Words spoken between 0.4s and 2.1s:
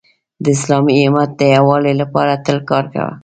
د اسلامی امت د یووالي